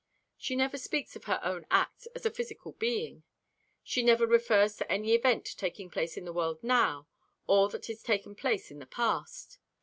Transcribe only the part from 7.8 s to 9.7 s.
has taken place in the past.